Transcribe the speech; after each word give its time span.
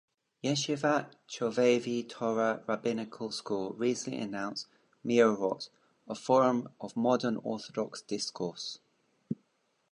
Yeshivat 0.43 1.11
Chovevei 1.29 2.09
Torah 2.09 2.63
Rabbinical 2.67 3.29
School 3.31 3.73
recently 3.73 4.17
announced 4.19 4.65
Meorot: 5.05 5.69
A 6.07 6.15
Forum 6.15 6.69
of 6.79 6.97
Modern 6.97 7.37
Orthodox 7.43 8.01
Discourse. 8.01 8.79